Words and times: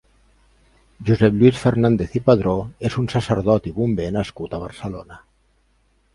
Josep 1.09 1.35
Lluís 1.41 1.59
Fernández 1.65 2.15
i 2.21 2.21
Padró 2.31 2.55
és 2.91 2.97
un 3.03 3.11
sacerdot 3.15 3.69
i 3.73 3.75
bomber 3.77 4.09
nascut 4.19 4.59
a 4.59 4.63
Barcelona. 4.65 5.23